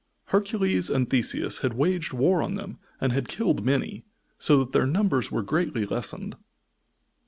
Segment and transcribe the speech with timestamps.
[0.29, 4.03] Hercules and Theseus had waged war on them and had killed many,
[4.39, 6.37] so that their numbers were greatly lessened.